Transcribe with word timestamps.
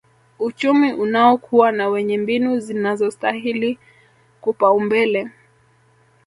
uchumi 0.39 0.93
unaokua 0.93 1.71
na 1.71 1.89
wenye 1.89 2.17
mbinu 2.17 2.59
zinazostahili 2.59 3.79
kupaumbele 4.41 5.29